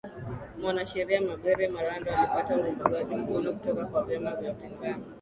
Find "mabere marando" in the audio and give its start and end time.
1.29-2.11